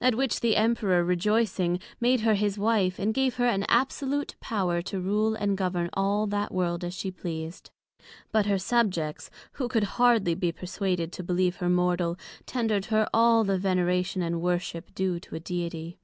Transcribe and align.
At 0.00 0.16
which 0.16 0.40
the 0.40 0.56
Emperor 0.56 1.04
rejoycing, 1.04 1.80
made 2.00 2.22
her 2.22 2.34
his 2.34 2.58
Wife, 2.58 2.98
and 2.98 3.14
gave 3.14 3.36
her 3.36 3.46
an 3.46 3.64
absolute 3.68 4.34
power 4.40 4.82
to 4.82 4.98
rule 5.00 5.36
and 5.36 5.56
govern 5.56 5.90
all 5.92 6.26
that 6.26 6.52
World 6.52 6.82
as 6.82 6.92
she 6.92 7.12
pleased. 7.12 7.70
But 8.32 8.46
her 8.46 8.58
subjects, 8.58 9.30
who 9.52 9.68
could 9.68 9.84
hardly 9.94 10.34
be 10.34 10.50
perswaded 10.50 11.12
to 11.12 11.22
believe 11.22 11.58
her 11.58 11.70
mortal, 11.70 12.18
tender'd 12.46 12.86
her 12.86 13.08
all 13.14 13.44
the 13.44 13.58
Veneration 13.58 14.22
and 14.22 14.42
Worship 14.42 14.92
due 14.92 15.20
to 15.20 15.36
a 15.36 15.38
Deity. 15.38 16.00